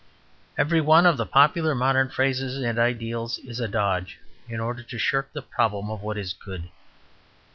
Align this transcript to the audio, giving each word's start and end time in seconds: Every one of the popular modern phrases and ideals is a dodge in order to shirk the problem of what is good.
Every 0.57 0.81
one 0.81 1.05
of 1.05 1.17
the 1.17 1.27
popular 1.27 1.75
modern 1.75 2.09
phrases 2.09 2.57
and 2.57 2.79
ideals 2.79 3.37
is 3.37 3.59
a 3.59 3.67
dodge 3.67 4.17
in 4.49 4.59
order 4.59 4.81
to 4.81 4.97
shirk 4.97 5.31
the 5.31 5.43
problem 5.43 5.91
of 5.91 6.01
what 6.01 6.17
is 6.17 6.33
good. 6.33 6.69